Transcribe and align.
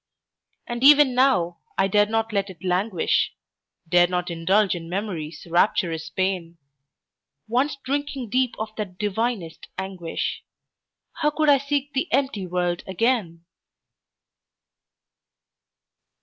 And 0.65 0.83
even 0.83 1.13
now, 1.13 1.59
I 1.77 1.87
dare 1.87 2.07
not 2.07 2.33
let 2.33 2.49
it 2.49 2.63
languish, 2.63 3.35
Dare 3.87 4.07
not 4.07 4.31
indulge 4.31 4.73
in 4.73 4.89
Memory's 4.89 5.45
rapturous 5.47 6.09
pain; 6.09 6.57
Once 7.47 7.75
drinking 7.85 8.31
deep 8.31 8.55
of 8.57 8.75
that 8.77 8.97
divinest 8.97 9.67
anguish, 9.77 10.43
How 11.17 11.29
could 11.29 11.49
I 11.49 11.59
seek 11.59 11.93
the 11.93 12.11
empty 12.11 12.47
world 12.47 12.83
again? 12.87 13.45